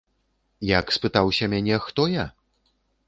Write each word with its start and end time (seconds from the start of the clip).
Як 0.69 0.85
спытаўся 0.97 1.49
мяне, 1.53 1.75
хто 1.85 2.01
я? 2.21 2.25